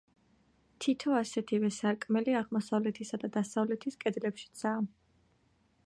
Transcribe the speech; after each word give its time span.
თითო 0.85 1.11
ასეთივე 1.17 1.69
სარკმელი 1.75 2.35
აღმოსავლეთისა 2.41 3.21
და 3.25 3.31
დასავლეთის 3.37 4.01
კედლებშიცაა. 4.07 4.85